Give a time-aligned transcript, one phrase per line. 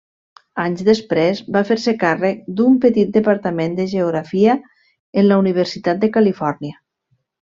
[0.61, 4.55] Anys després va fer-se càrrec d’un petit departament de Geografia
[5.23, 6.75] en la Universitat de Califòrnia.